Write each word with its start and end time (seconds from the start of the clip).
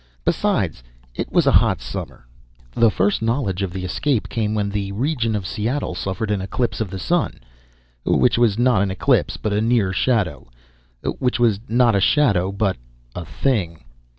Besides, 0.25 0.81
it 1.13 1.31
was 1.31 1.45
a 1.45 1.51
hot 1.51 1.79
summer. 1.79 2.25
The 2.71 2.89
first 2.89 3.21
knowledge 3.21 3.61
of 3.61 3.71
the 3.71 3.85
escape 3.85 4.29
came 4.29 4.55
when 4.55 4.71
the 4.71 4.91
region 4.93 5.35
of 5.35 5.45
Seattle 5.45 5.93
suffered 5.93 6.31
an 6.31 6.41
eclipse 6.41 6.81
of 6.81 6.89
the 6.89 6.97
sun, 6.97 7.39
which 8.03 8.35
was 8.35 8.57
not 8.57 8.81
an 8.81 8.89
eclipse 8.89 9.37
but 9.37 9.53
a 9.53 9.61
near 9.61 9.93
shadow, 9.93 10.49
which 11.19 11.37
was 11.39 11.59
not 11.69 11.93
a 11.93 12.01
shadow 12.01 12.51
but 12.51 12.77
a 13.13 13.25
thing. 13.25 13.83